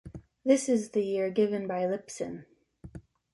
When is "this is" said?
0.43-0.89